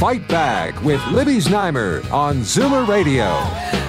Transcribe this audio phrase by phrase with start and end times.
[0.00, 3.26] Fight Back with Libby Znaimer on Zoomer Radio.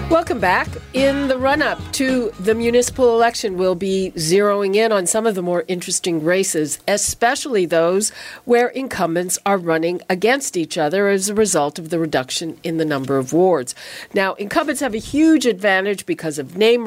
[0.10, 0.68] Welcome back.
[0.92, 5.36] In the run up to the municipal election, we'll be zeroing in on some of
[5.36, 8.10] the more interesting races, especially those
[8.44, 12.84] where incumbents are running against each other as a result of the reduction in the
[12.84, 13.74] number of wards.
[14.14, 16.86] Now, incumbents have a huge advantage because of name,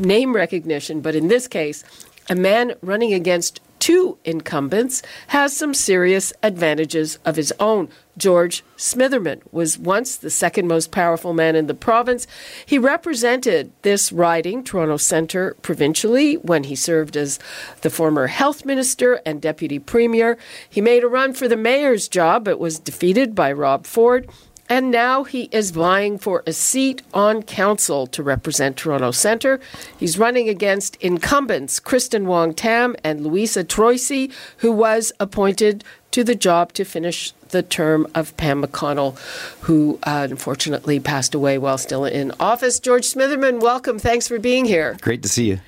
[0.00, 1.84] name recognition, but in this case,
[2.28, 7.88] a man running against two incumbents has some serious advantages of his own.
[8.16, 12.28] George Smitherman was once the second most powerful man in the province.
[12.64, 17.40] He represented this riding, Toronto Centre, provincially when he served as
[17.80, 20.38] the former health minister and deputy premier.
[20.70, 24.30] He made a run for the mayor's job but was defeated by Rob Ford.
[24.72, 29.60] And now he is vying for a seat on council to represent Toronto Centre.
[29.98, 36.34] He's running against incumbents Kristyn Wong Tam and Louisa Troisi, who was appointed to the
[36.34, 39.18] job to finish the term of Pam McConnell,
[39.60, 42.80] who uh, unfortunately passed away while still in office.
[42.80, 43.98] George Smitherman, welcome.
[43.98, 44.96] Thanks for being here.
[45.02, 45.60] Great to see you.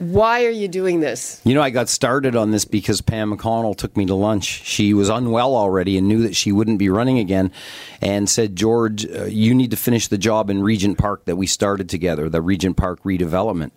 [0.00, 1.42] Why are you doing this?
[1.44, 4.46] You know, I got started on this because Pam McConnell took me to lunch.
[4.64, 7.52] She was unwell already and knew that she wouldn't be running again
[8.00, 11.46] and said, George, uh, you need to finish the job in Regent Park that we
[11.46, 13.72] started together, the Regent Park redevelopment.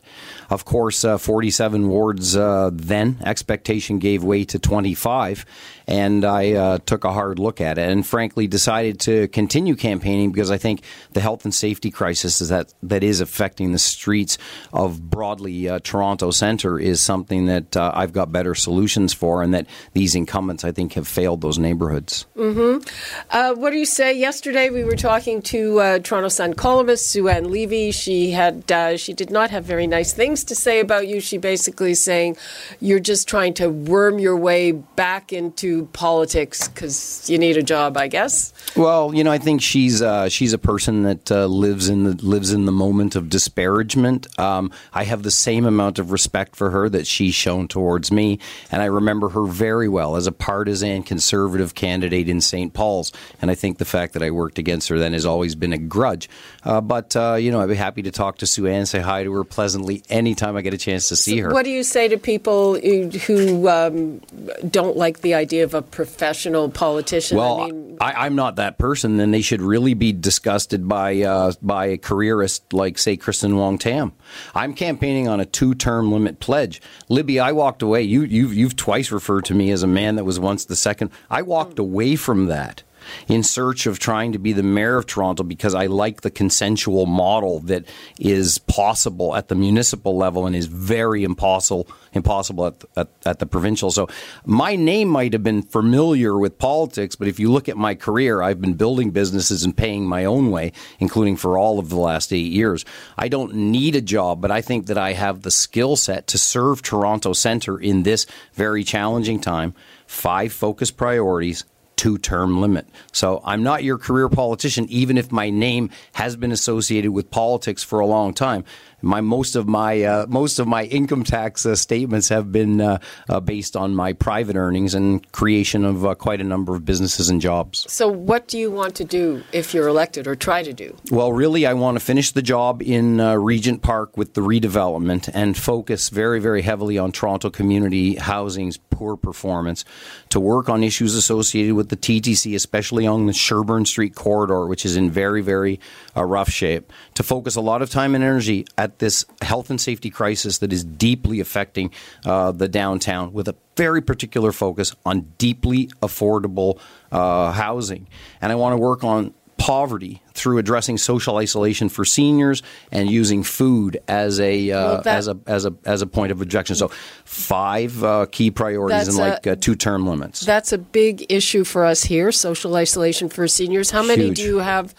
[0.53, 5.47] Of course, uh, 47 wards uh, then, expectation gave way to 25,
[5.87, 10.31] and I uh, took a hard look at it and frankly decided to continue campaigning
[10.31, 14.37] because I think the health and safety crisis is that, that is affecting the streets
[14.71, 20.13] of broadly Toronto Centre is something that I've got better solutions for, and that these
[20.13, 22.27] incumbents, I think, have failed those neighborhoods.
[22.37, 22.87] Mm-hmm.
[23.31, 24.13] Uh, what do you say?
[24.15, 27.89] Yesterday, we were talking to uh, Toronto Sun columnist Sue Ann Levy.
[27.89, 31.20] She had uh, she did not have very nice things to say about you.
[31.20, 32.37] She basically saying
[32.80, 37.98] you're just trying to worm your way back into politics because you need a job,
[37.98, 38.54] I guess.
[38.76, 42.26] Well, you know, I think she's uh, she's a person that uh, lives in the
[42.26, 44.27] lives in the moment of disparagement.
[44.39, 48.39] Um, I have the same amount of respect for her that she's shown towards me,
[48.71, 52.73] and I remember her very well as a partisan conservative candidate in St.
[52.73, 53.11] Paul's.
[53.42, 55.77] And I think the fact that I worked against her then has always been a
[55.77, 56.30] grudge.
[56.64, 59.23] Uh, but uh, you know, I'd be happy to talk to Sue Ann, say hi
[59.23, 61.52] to her pleasantly anytime I get a chance to see her.
[61.52, 64.20] What do you say to people who, um,
[64.67, 67.38] don't like the idea of a professional politician?
[67.38, 69.17] Well, I mean, I, am not that person.
[69.17, 73.77] Then they should really be disgusted by uh, by a careerist like, say, Kristyn Wong
[73.77, 74.14] Tam.
[74.55, 76.82] I'm campaigning on a two-term limit pledge.
[77.10, 78.02] Libby, I walked away.
[78.02, 81.11] You you've, you've twice referred to me as a man that was once the second.
[81.30, 82.82] I walked away from that
[83.27, 87.05] in search of trying to be the mayor of Toronto because I like the consensual
[87.05, 87.86] model that
[88.19, 93.45] is possible at the municipal level and is very impossible impossible at, at, at the
[93.45, 93.92] provincial.
[93.92, 94.08] So
[94.45, 98.42] my name might have been familiar with politics, but if you look at my career,
[98.42, 102.31] I've been building businesses and paying my own way, including for all of the last
[102.31, 102.86] eight years.
[103.17, 106.37] I don't need a job, but I think that I have the skill set to
[106.37, 109.73] serve Toronto Centre in this very challenging time.
[110.05, 111.65] Five focus priorities
[112.03, 112.86] two term limit.
[113.14, 117.81] So I'm not your career politician, even if my name has been associated with politics
[117.81, 118.65] for a long time.
[119.02, 122.99] My most of my uh, most of my income tax uh, statements have been uh,
[123.27, 127.30] uh based on my private earnings and creation of uh, quite a number of businesses
[127.30, 127.86] and jobs.
[127.92, 130.95] so what do you want to do if you're elected, or try to do?
[131.12, 135.30] Well, really, I want to finish the job in uh, Regent Park with the redevelopment
[135.33, 139.83] and focus very, very heavily on Toronto community housing's poor performance,
[140.30, 144.84] to work on issues associated with the TTC, especially on the Sherbourne Street corridor, which
[144.84, 145.80] is in very, very
[146.18, 149.80] uh, rough shape, to focus a lot of time and energy at this health and
[149.80, 151.92] safety crisis that is deeply affecting
[152.25, 156.80] uh, the downtown with a very particular focus on deeply affordable
[157.12, 158.07] uh, housing.
[158.42, 163.44] And I want to work on poverty through addressing social isolation for seniors and using
[163.44, 166.76] food as a uh, Well, that- as a as a as a point of objection.
[166.76, 166.90] So
[167.26, 170.42] five uh, key priorities and like uh, two term limits.
[170.42, 173.92] That's a big issue for us here: social isolation for seniors.
[173.92, 174.38] How many Huge.
[174.38, 174.94] do you have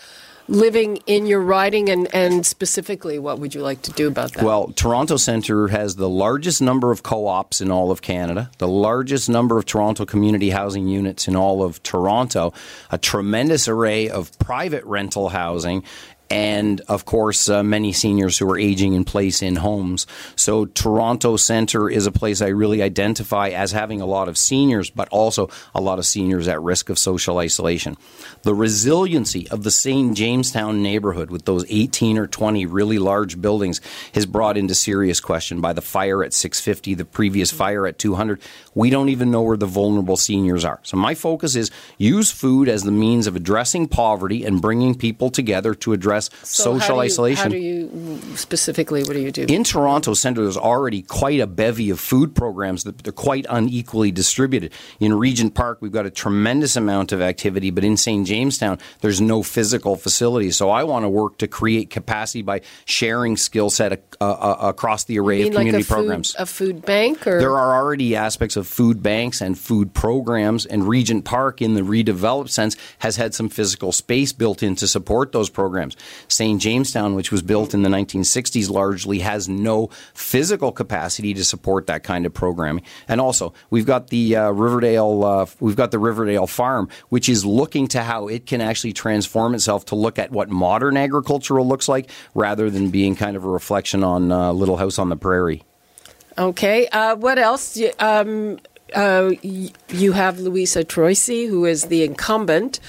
[0.49, 4.45] living in your riding, and, and specifically, what would you like to do about that?
[4.45, 8.69] Well, Toronto Centre has the largest number of co ops in all of Canada, the
[8.69, 12.53] largest number of Toronto community housing units in all of Toronto,
[12.91, 15.83] a tremendous array of private rental housing,
[16.35, 20.05] and of course, uh, many seniors who are aging in place in homes.
[20.35, 24.91] So, Toronto Centre is a place I really identify as having a lot of seniors,
[24.91, 27.97] but also a lot of seniors at risk of social isolation.
[28.43, 30.17] The resiliency of the St.
[30.17, 33.81] Jamestown neighborhood with those 18 or 20 really large buildings
[34.13, 38.41] is brought into serious question by the fire at 650, the previous fire at 200.
[38.75, 40.81] We don't even know where the vulnerable seniors are.
[40.83, 45.31] So, my focus is use food as the means of addressing poverty and bringing people
[45.31, 47.43] together to address address so social how you, isolation.
[47.43, 49.03] How do you specifically?
[49.03, 50.43] What do you do in Toronto Centre?
[50.43, 54.73] There's already quite a bevy of food programs that they're quite unequally distributed.
[55.01, 59.21] In Regent Park, we've got a tremendous amount of activity, but in St Jamestown, there's
[59.21, 60.51] no physical facility.
[60.51, 65.05] So I want to work to create capacity by sharing skill set uh, uh, across
[65.05, 66.33] the array of community like a programs.
[66.33, 70.67] Food, a food bank, or there are already aspects of food banks and food programs,
[70.67, 74.89] and Regent Park, in the redeveloped sense, has had some physical space built in to
[74.89, 75.97] support those programs.
[76.29, 76.61] St.
[76.61, 82.03] Jamestown, which was built in the 1960s, largely has no physical capacity to support that
[82.03, 82.85] kind of programming.
[83.09, 87.45] And also, we've got the uh, Riverdale, uh, we've got the Riverdale Farm, which is
[87.45, 91.89] looking to how it can actually transform itself to look at what modern agricultural looks
[91.89, 95.63] like, rather than being kind of a reflection on uh, Little House on the Prairie.
[96.37, 96.89] Okay.
[96.89, 97.79] Uh, what else?
[97.99, 98.59] Um,
[98.95, 102.81] uh, you have Louisa Troisi, who is the incumbent,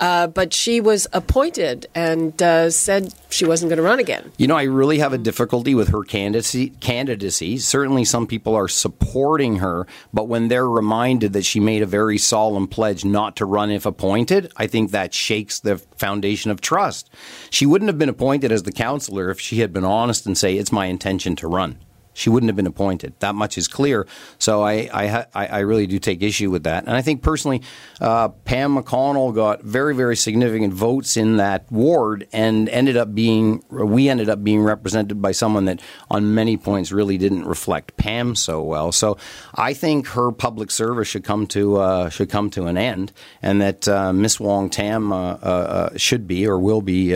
[0.00, 4.30] uh, but she was appointed and uh, said she wasn't going to run again.
[4.36, 7.58] You know, I really have a difficulty with her candidacy, candidacy.
[7.58, 12.18] Certainly, some people are supporting her, but when they're reminded that she made a very
[12.18, 17.10] solemn pledge not to run if appointed, I think that shakes the foundation of trust.
[17.50, 20.56] She wouldn't have been appointed as the councillor if she had been honest and say,
[20.56, 21.78] it's my intention to run
[22.18, 23.14] she wouldn't have been appointed.
[23.20, 24.06] That much is clear.
[24.38, 26.84] So I, I, I really do take issue with that.
[26.86, 27.62] And I think personally,
[28.00, 33.62] uh, Pam McConnell got very, very significant votes in that ward and ended up being,
[33.70, 35.80] we ended up being represented by someone that
[36.10, 38.90] on many points really didn't reflect Pam so well.
[38.90, 39.16] So
[39.54, 43.12] I think her public service should come to, uh, should come to an end
[43.42, 47.12] and that uh, Miss Wong Tam uh, uh, uh, should be or will be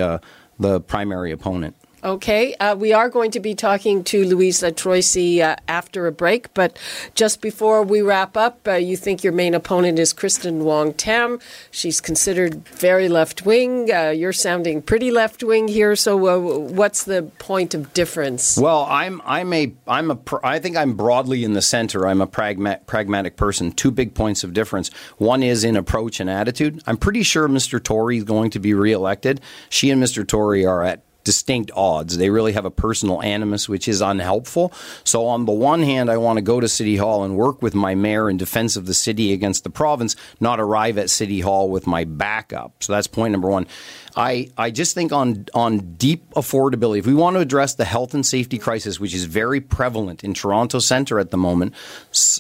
[0.59, 1.75] the primary opponent.
[2.05, 6.53] Okay, uh, we are going to be talking to Louisa Troisi uh, after a break,
[6.53, 6.77] but
[7.15, 11.39] just before we wrap up, uh, you think your main opponent is Kristyn Wong Tam.
[11.71, 13.93] She's considered very left wing.
[13.93, 15.95] Uh, you're sounding pretty left wing here.
[15.95, 18.59] So, uh, what's the point of difference?
[18.59, 22.09] Well, I'm I'm a I'm a I think I'm broadly in the center.
[22.09, 23.71] I'm a pragma- pragmatic person.
[23.71, 24.89] Two big points of difference.
[25.19, 26.83] One is in approach and attitude.
[26.85, 27.81] I'm pretty sure Mr.
[27.81, 29.41] Tory is going to be reelected.
[29.69, 30.27] She and Mr.
[30.27, 32.17] Tory are at distinct odds.
[32.19, 34.73] They really have a personal animus, which is unhelpful.
[35.05, 37.75] So, on the one hand, I want to go to City Hall and work with
[37.75, 41.69] my mayor in defense of the city against the province, not arrive at City Hall
[41.69, 42.83] with my backup.
[42.83, 43.67] So, that's point number one.
[44.17, 48.14] I, I just think on on deep affordability, if we want to address the health
[48.14, 51.75] and safety crisis, which is very prevalent in Toronto Centre at the moment,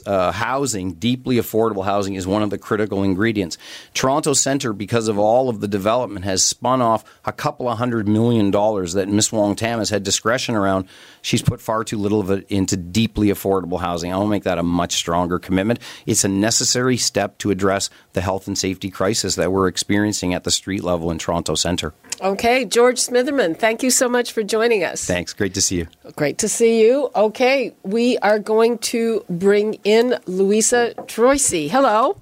[0.06, 3.56] uh, housing, deeply affordable housing, is one of the critical ingredients.
[3.94, 8.06] Toronto Centre, because of all of the development, has spun off a couple of hundred
[8.06, 10.86] million dollars that Miss Wong Tam has had discretion around.
[11.22, 14.12] She's put far too little of it into deeply affordable housing.
[14.12, 15.78] I will make that a much stronger commitment.
[16.04, 20.44] It's a necessary step to address the health and safety crisis that we're experiencing at
[20.44, 21.94] the street level in Toronto Centre.
[22.20, 25.04] Okay, George Smitherman, thank you so much for joining us.
[25.04, 25.32] Thanks.
[25.32, 25.88] Great to see you.
[26.14, 27.10] Great to see you.
[27.16, 31.70] Okay, we are going to bring in Louisa Troisi.
[31.70, 32.16] Hello.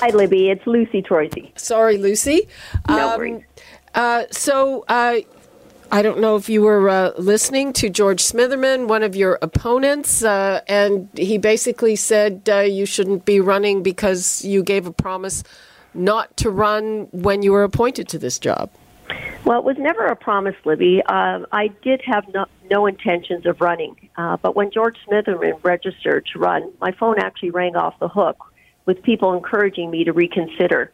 [0.00, 0.50] Hi, Libby.
[0.50, 1.56] It's Lucy Troisi.
[1.58, 2.48] Sorry, Lucy.
[2.88, 3.42] No um, worries.
[3.94, 5.20] Uh, so, uh,
[5.94, 10.24] I don't know if you were uh, listening to George Smitherman, one of your opponents,
[10.24, 15.44] uh, and he basically said uh, you shouldn't be running because you gave a promise
[15.94, 18.72] not to run when you were appointed to this job?
[19.44, 21.00] Well, it was never a promise, Libby.
[21.06, 26.26] Uh, I did have no, no intentions of running, uh, but when George Smitherman registered
[26.32, 28.52] to run, my phone actually rang off the hook
[28.84, 30.90] with people encouraging me to reconsider.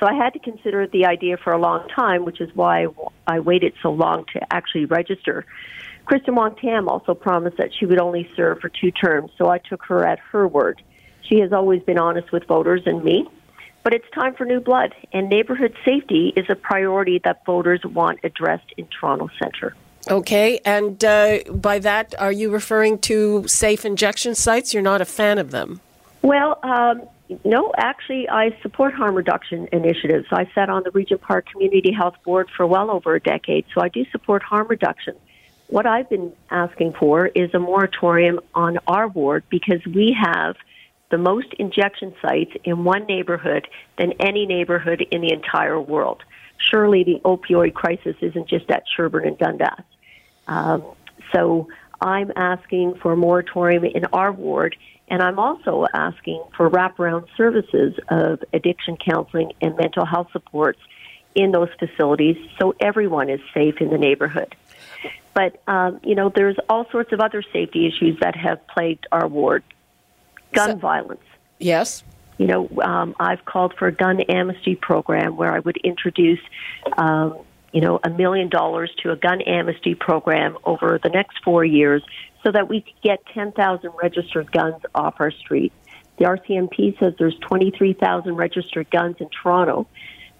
[0.00, 2.86] So I had to consider the idea for a long time, which is why
[3.26, 5.46] I waited so long to actually register.
[6.04, 9.58] Kristyn Wong Tam also promised that she would only serve for two terms, so I
[9.58, 10.82] took her at her word.
[11.22, 13.26] She has always been honest with voters and me,
[13.82, 18.20] but it's time for new blood, and neighborhood safety is a priority that voters want
[18.22, 19.74] addressed in Toronto Centre.
[20.10, 24.74] Okay, and uh, by that, are you referring to safe injection sites?
[24.74, 25.80] You're not a fan of them?
[26.20, 27.02] Well, um,
[27.44, 30.26] no, actually, I support harm reduction initiatives.
[30.30, 33.80] I sat on the Regent Park Community Health Board for well over a decade, so
[33.80, 35.14] I do support harm reduction.
[35.68, 40.56] What I've been asking for is a moratorium on our ward because we have
[41.10, 46.22] the most injection sites in one neighborhood than any neighborhood in the entire world.
[46.58, 49.84] Surely the opioid crisis isn't just at Sherbourne and Dundas.
[50.46, 50.84] Um,
[51.32, 51.68] so
[52.00, 54.76] I'm asking for a moratorium in our ward,
[55.08, 60.80] and I'm also asking for wraparound services of addiction counseling and mental health supports
[61.34, 64.54] in those facilities so everyone is safe in the neighborhood.
[65.34, 69.26] But, um, you know, there's all sorts of other safety issues that have plagued our
[69.26, 69.64] ward.
[70.52, 71.24] Gun so, violence.
[71.58, 72.04] Yes.
[72.38, 76.40] You know, um, I've called for a gun amnesty program where I would introduce,
[76.96, 77.38] um,
[77.72, 82.02] you know, a million dollars to a gun amnesty program over the next four years
[82.44, 85.74] so that we could get 10,000 registered guns off our streets.
[86.18, 89.88] The RCMP says there's 23,000 registered guns in Toronto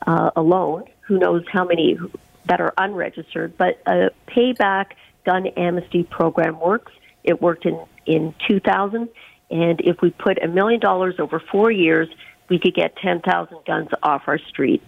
[0.07, 0.85] uh, alone.
[1.01, 1.99] Who knows how many
[2.45, 3.57] that are unregistered?
[3.57, 4.93] But a payback
[5.25, 6.93] gun amnesty program works.
[7.25, 9.09] It worked in, in 2000
[9.51, 12.09] and if we put a million dollars over four years,
[12.49, 14.83] we could get 10,000 guns off our street.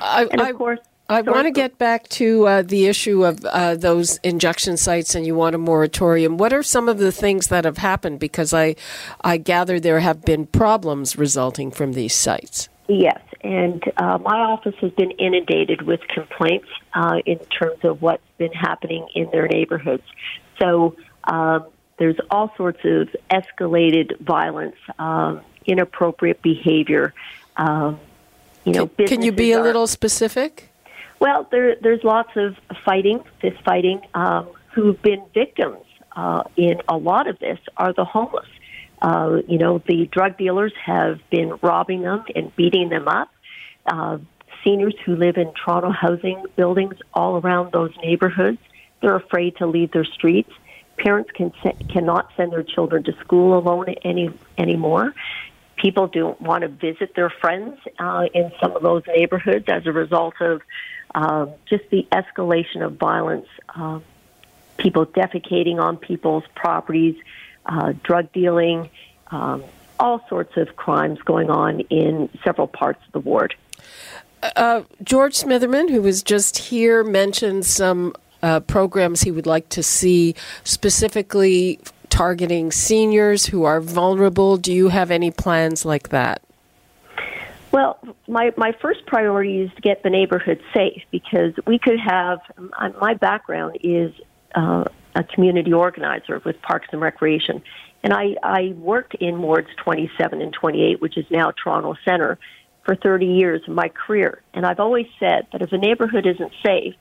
[0.00, 0.80] I, and of I, course,
[1.10, 5.26] I want to get back to uh, the issue of uh, those injection sites, and
[5.26, 6.38] you want a moratorium.
[6.38, 8.20] What are some of the things that have happened?
[8.20, 8.76] Because I,
[9.22, 12.68] I gather there have been problems resulting from these sites.
[12.86, 18.22] Yes, and uh, my office has been inundated with complaints uh, in terms of what's
[18.38, 20.04] been happening in their neighborhoods.
[20.60, 21.66] So um,
[21.98, 27.14] there's all sorts of escalated violence, um, inappropriate behavior.
[27.56, 27.98] Um,
[28.64, 30.69] you know, can, can you be a little specific?
[31.20, 34.00] Well, there, there's lots of fighting, fist fighting.
[34.14, 35.84] Um, who've been victims
[36.16, 38.48] uh, in a lot of this are the homeless.
[39.02, 43.30] Uh, you know, the drug dealers have been robbing them and beating them up.
[43.86, 44.18] Uh,
[44.64, 48.58] seniors who live in Toronto housing buildings all around those neighborhoods,
[49.00, 50.50] they're afraid to leave their streets.
[50.98, 55.14] Parents can se- cannot send their children to school alone any anymore.
[55.76, 59.92] People don't want to visit their friends uh, in some of those neighborhoods as a
[59.92, 60.60] result of
[61.14, 63.46] uh, just the escalation of violence.
[63.68, 64.00] Uh,
[64.76, 67.16] people defecating on people's properties,
[67.66, 68.88] uh, drug dealing,
[69.30, 69.62] um,
[69.98, 73.54] all sorts of crimes going on in several parts of the ward.
[74.56, 79.82] Uh, George Smitherman, who was just here, mentioned some uh, programs he would like to
[79.82, 84.56] see specifically targeting seniors who are vulnerable.
[84.56, 86.42] Do you have any plans like that?
[87.72, 92.40] Well, my, my first priority is to get the neighborhood safe because we could have,
[93.00, 94.12] my background is
[94.54, 94.84] uh,
[95.14, 97.62] a community organizer with Parks and Recreation.
[98.02, 102.38] And I, I worked in wards 27 and 28, which is now Toronto Centre,
[102.84, 104.42] for 30 years of my career.
[104.54, 106.94] And I've always said that if a neighborhood isn't safe,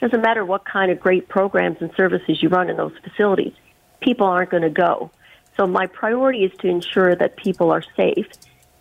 [0.00, 3.52] doesn't matter what kind of great programs and services you run in those facilities,
[4.00, 5.10] people aren't going to go.
[5.56, 8.26] So my priority is to ensure that people are safe,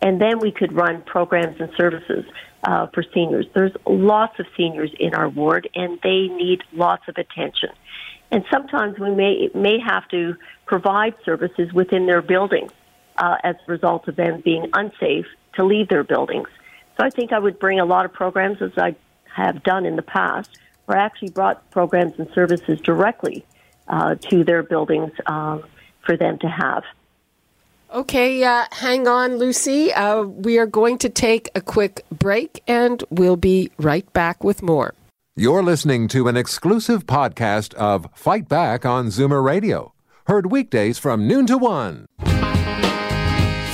[0.02, 2.26] and then we could run programs and services
[2.64, 3.46] uh, for seniors.
[3.54, 7.70] There's lots of seniors in our ward, and they need lots of attention.
[8.32, 10.36] And sometimes we may may have to
[10.66, 12.72] provide services within their buildings
[13.18, 16.48] uh, as a result of them being unsafe to leave their buildings.
[16.98, 18.96] So I think I would bring a lot of programs as I
[19.36, 23.46] have done in the past or actually brought programs and services directly
[23.88, 25.64] uh, to their buildings um,
[26.06, 26.84] for them to have.
[27.94, 29.94] Okay, uh, hang on, Lucy.
[29.94, 34.62] Uh, we are going to take a quick break and we'll be right back with
[34.62, 34.94] more.
[35.38, 39.94] You're listening to an exclusive podcast of Fight Back on Zoomer Radio,
[40.28, 42.06] heard weekdays from noon to one.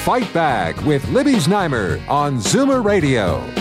[0.03, 3.60] Fight Back with Libby Znaimer on Zoomer Radio.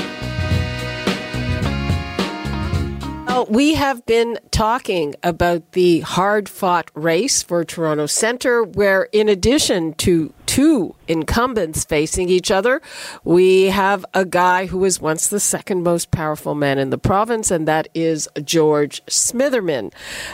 [3.41, 9.31] Well, we have been talking about the hard fought race for Toronto Centre, where in
[9.31, 12.83] addition to two incumbents facing each other,
[13.25, 17.51] we have a guy who was once the second most powerful man in the province,
[17.51, 19.91] and that is George Smitherman.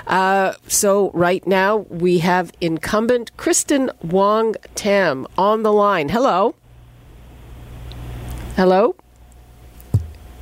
[0.08, 6.08] Uh, so, right now, we have incumbent Kristyn Wong Tam on the line.
[6.08, 6.56] Hello.
[8.56, 8.96] Hello?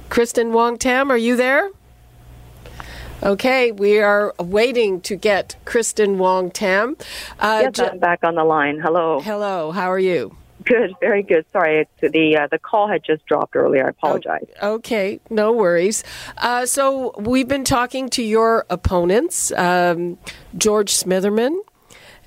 [0.08, 1.68] Kristyn Wong Tam, are you there?
[3.22, 6.96] Okay, we are waiting to get Kristyn Wong Tam.
[7.38, 8.80] Uh, yes, I'm back on the line.
[8.80, 9.20] Hello.
[9.20, 9.72] Hello.
[9.72, 10.36] How are you?
[10.64, 11.44] Good, very good.
[11.52, 13.86] Sorry, the uh, the call had just dropped earlier.
[13.86, 14.46] I apologize.
[14.62, 16.04] Oh, okay, no worries.
[16.38, 20.18] Uh, so we've been talking to your opponents, um,
[20.56, 21.58] George Smitherman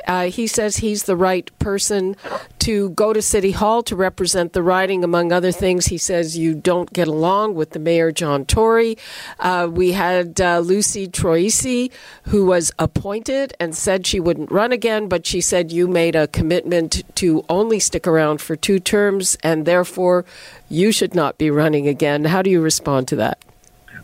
[0.06, 2.16] Uh, he says he's the right person
[2.60, 5.88] to go to City Hall to represent the riding, among other things.
[5.88, 8.98] He says you don't get along with the mayor, John Tory.
[9.40, 11.92] Uh, we had uh, Lucy Troisi,
[12.24, 16.28] who was appointed and said she wouldn't run again, but she said you made a
[16.28, 20.26] commitment to only stick around for two terms, and therefore
[20.70, 22.26] you should not be running again.
[22.26, 23.40] How do you respond to that?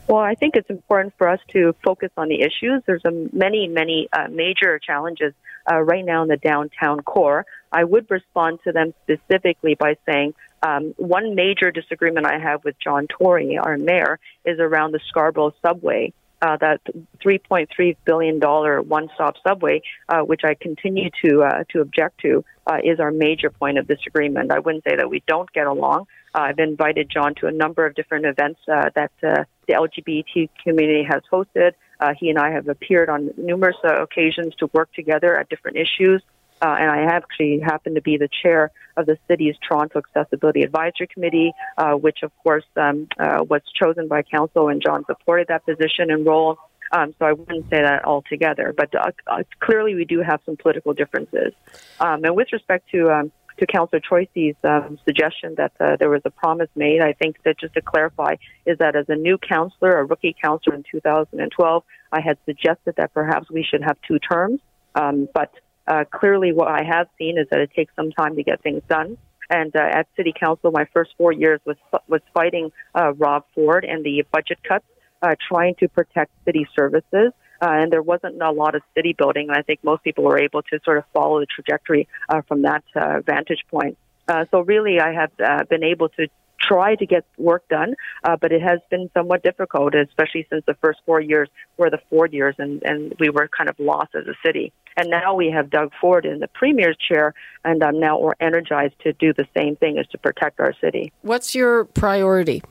[0.08, 2.84] Well, I think it's important for us to focus on the issues.
[2.86, 5.34] There's a many, many uh, major challenges
[5.72, 7.46] uh, right now in the downtown core.
[7.72, 12.76] I would respond to them specifically by saying um, one major disagreement I have with
[12.80, 16.14] John Tory, our mayor, is around the Scarborough subway.
[16.42, 16.82] Uh, that
[17.24, 22.80] 3.3 billion dollar one-stop subway, uh, which I continue to uh, to object to, uh,
[22.84, 24.52] is our major point of disagreement.
[24.52, 26.08] I wouldn't say that we don't get along.
[26.36, 31.06] Uh, I've invited John to a number of different events uh, that the LGBT community
[31.10, 31.72] has hosted.
[32.20, 36.22] he and I have appeared on numerous occasions to work together at different issues.
[36.64, 41.08] Uh, and I actually happen to be the chair of the city's Toronto Accessibility Advisory
[41.14, 45.66] Committee, uh, which of course um, uh, was chosen by council, and John supported that
[45.66, 46.58] position and role.
[46.94, 50.56] Um, so I wouldn't say that altogether, but uh, uh, clearly we do have some
[50.56, 51.52] political differences.
[52.00, 53.32] Um, and with respect to um,
[53.66, 57.60] to Councillor Troisi's um, suggestion that uh, there was a promise made, I think that
[57.60, 62.22] just to clarify is that as a new councillor, a rookie councillor in 2012, I
[62.22, 64.60] had suggested that perhaps we should have two terms.
[64.96, 65.52] Um, but
[65.88, 68.82] uh, clearly, what I have seen is that it takes some time to get things
[68.90, 69.18] done.
[69.50, 71.78] And uh, at City Council, my first four years was
[72.08, 74.86] was fighting uh, Rob Ford and the budget cuts,
[75.22, 77.34] uh, trying to protect city services.
[77.64, 79.48] Uh, and there wasn't a lot of city building.
[79.48, 82.64] And I think most people were able to sort of follow the trajectory uh, from
[82.64, 83.98] that uh, vantage point.
[84.28, 86.28] Uh, so really, I have uh, been able to
[86.60, 90.76] try to get work done, uh, but it has been somewhat difficult, especially since the
[90.76, 94.26] first four years were the Ford years, and, and we were kind of lost as
[94.28, 94.74] a city.
[94.98, 97.34] And now we have Doug Ford in the Premier's chair,
[97.66, 101.12] and I'm now more energized to do the same thing as to protect our city.
[101.22, 102.62] What's your priority?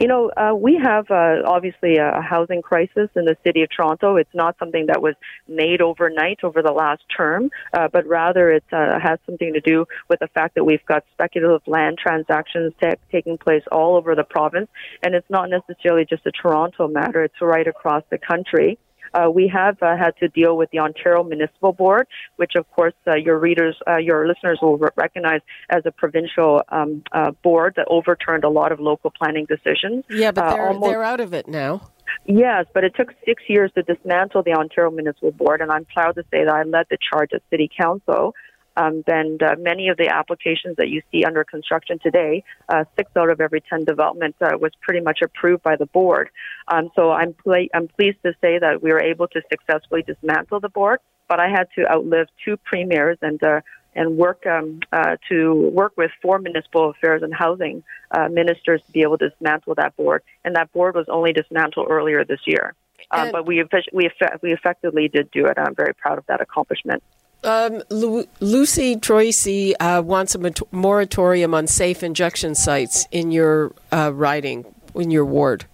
[0.00, 4.16] You know, uh, we have uh, obviously a housing crisis in the city of Toronto.
[4.16, 5.14] It's not something that was
[5.48, 9.86] made overnight over the last term, uh, but rather it uh, has something to do
[10.08, 14.24] with the fact that we've got speculative land transactions t- taking place all over the
[14.24, 14.68] province,
[15.02, 17.24] and it's not necessarily just a Toronto matter.
[17.24, 18.78] It's right across the country.
[19.14, 22.94] Uh, we have uh, had to deal with the Ontario Municipal Board, which of course
[23.06, 27.74] uh, your readers, uh, your listeners will re- recognize as a provincial um, uh, board
[27.76, 30.04] that overturned a lot of local planning decisions.
[30.10, 31.90] Yeah, but uh, they're, almost, they're out of it now.
[32.26, 36.14] Yes, but it took six years to dismantle the Ontario Municipal Board, and I'm proud
[36.16, 38.34] to say that I led the charge at City Council
[38.76, 43.10] um, then uh, many of the applications that you see under construction today, uh, six
[43.16, 46.30] out of every 10 development uh, was pretty much approved by the board.
[46.68, 50.60] Um, so I'm, pl- I'm pleased to say that we were able to successfully dismantle
[50.60, 53.60] the board, but I had to outlive two premiers and uh,
[53.96, 58.92] and work um, uh, to work with four municipal affairs and housing uh, ministers to
[58.92, 60.22] be able to dismantle that board.
[60.44, 62.74] And that board was only dismantled earlier this year.
[63.10, 64.10] Um, but we, we,
[64.42, 65.58] we effectively did do it.
[65.58, 67.02] I'm very proud of that accomplishment.
[67.44, 73.72] Um, Lu- Lucy Troisi uh, wants a mat- moratorium on safe injection sites in your
[73.92, 75.66] uh, riding, in your ward.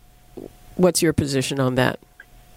[0.77, 2.01] What's your position on that?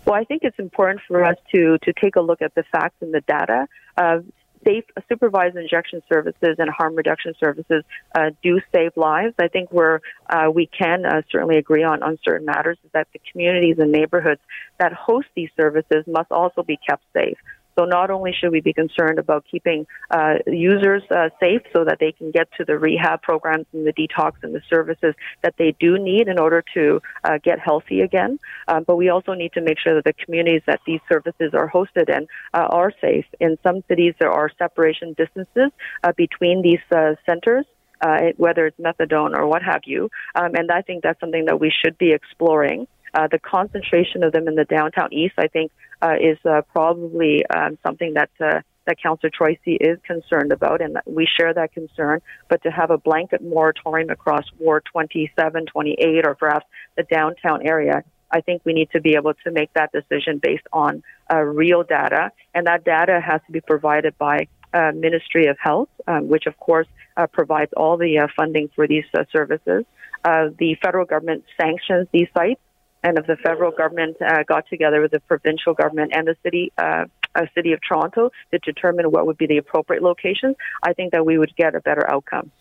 [0.06, 2.96] Well, I think it's important for us to, to take a look at the facts
[3.02, 3.68] and the data.
[3.96, 4.20] Uh,
[4.66, 7.84] safe supervised injection services and harm reduction services
[8.16, 9.36] uh, do save lives.
[9.40, 10.00] I think we're,
[10.30, 13.92] uh, we can uh, certainly agree on, on certain matters is that the communities and
[13.92, 14.42] neighborhoods
[14.80, 17.38] that host these services must also be kept safe.
[17.78, 21.98] So not only should we be concerned about keeping uh, users uh, safe so that
[22.00, 25.76] they can get to the rehab programs and the detox and the services that they
[25.80, 29.62] do need in order to uh, get healthy again, uh, but we also need to
[29.62, 33.26] make sure that the communities that these services are hosted in uh, are safe.
[33.40, 35.72] In some cities, there are separation distances
[36.04, 36.80] uh, between these
[37.26, 37.66] centers.
[38.38, 41.72] whether it's methadone or what have you, um, and I think that's something that we
[41.72, 42.88] should be exploring.
[43.14, 45.72] Uh, the concentration of them in the downtown east, I think,
[46.02, 50.98] uh, is uh, probably um, something that uh, that Councillor Troisi is concerned about, and
[51.06, 52.20] we share that concern.
[52.50, 56.66] But to have a blanket moratorium across Ward 27, 28, or perhaps
[56.98, 60.68] the downtown area, I think we need to be able to make that decision based
[60.74, 65.58] on uh, real data, and that data has to be provided by uh, Ministry of
[65.60, 69.86] Health, um, which of course uh, provides all the uh, funding for these uh, services.
[70.24, 72.60] The federal government sanctions these sites,
[73.04, 76.72] and if the federal government uh, got together with the provincial government and the city,
[76.78, 81.12] uh, uh, city of Toronto to determine what would be the appropriate locations, I think
[81.12, 82.52] that we would get a better outcome.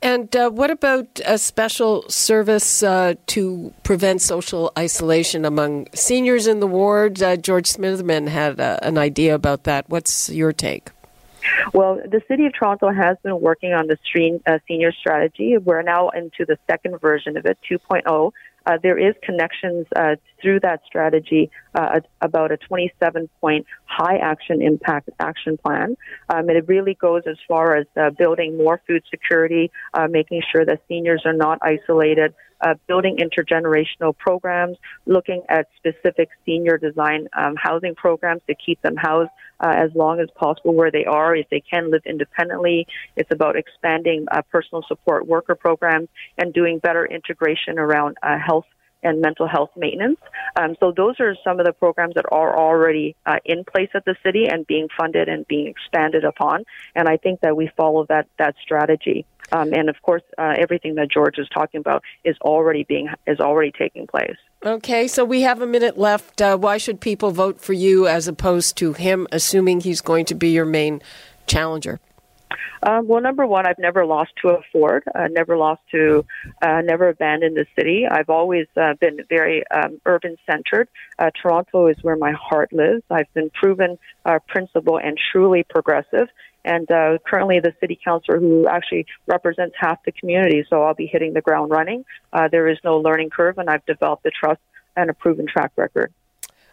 [0.00, 6.58] And uh, what about a special service uh, to prevent social isolation among seniors in
[6.58, 7.22] the ward?
[7.22, 9.88] Uh, George Smitherman had uh, an idea about that.
[9.88, 10.90] What's your take?
[11.72, 15.56] Well, the City of Toronto has been working on the stream, uh, senior strategy.
[15.58, 18.32] We're now into the second version of it, 2.0.
[18.66, 24.62] Uh, there is connections uh, through that strategy uh, about a 27 point high action
[24.62, 25.96] impact action plan.
[26.28, 30.42] Um, and it really goes as far as uh, building more food security, uh, making
[30.50, 37.28] sure that seniors are not isolated, uh, building intergenerational programs, looking at specific senior design
[37.36, 41.34] um, housing programs to keep them housed uh, as long as possible where they are,
[41.36, 42.86] if they can live independently.
[43.16, 48.66] It's about expanding uh, personal support worker programs and doing better integration around uh, health
[49.02, 50.18] and mental health maintenance.
[50.56, 54.04] Um, so those are some of the programs that are already uh, in place at
[54.04, 56.64] the city and being funded and being expanded upon.
[56.94, 59.26] And I think that we follow that that strategy.
[59.50, 63.40] Um, and of course, uh, everything that George is talking about is already being is
[63.40, 64.36] already taking place.
[64.64, 66.40] Okay, so we have a minute left.
[66.40, 70.34] Uh, why should people vote for you as opposed to him, assuming he's going to
[70.34, 71.02] be your main
[71.46, 72.00] challenger?
[72.82, 75.04] Um, well, number one, I've never lost to a Ford.
[75.14, 76.24] Uh, never lost to,
[76.62, 78.06] uh, never abandoned the city.
[78.10, 80.88] I've always uh, been very um, urban centered.
[81.18, 83.02] Uh, Toronto is where my heart lives.
[83.10, 86.28] I've been proven uh, principled and truly progressive.
[86.64, 90.64] And uh, currently, the city councilor who actually represents half the community.
[90.70, 92.04] So I'll be hitting the ground running.
[92.32, 94.60] Uh, there is no learning curve, and I've developed the trust
[94.96, 96.12] and a proven track record.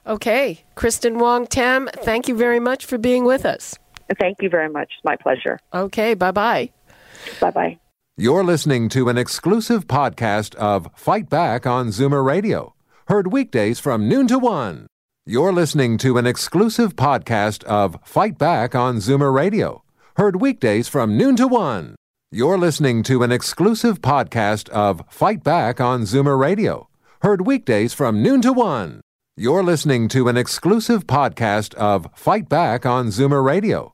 [0.06, 3.78] Okay, Kristyn Wong Tam, thank you very much for being with us.
[4.20, 4.92] Thank you very much.
[4.96, 5.60] It's my pleasure.
[5.74, 6.72] Okay, bye bye.
[7.40, 7.80] Bye bye.
[8.18, 12.74] You're listening to an exclusive podcast of Fight Back on Zoomer Radio,
[13.08, 14.88] heard weekdays from noon to one.
[15.26, 19.84] You're listening to an exclusive podcast of Fight Back on Zoomer Radio,
[20.18, 21.96] heard weekdays from noon to one.
[22.32, 26.90] You're listening to an exclusive podcast of Fight Back on Zoomer Radio,
[27.22, 29.02] heard weekdays from noon to one.
[29.38, 33.94] You're listening to an exclusive podcast of Fight Back on Zoomer Radio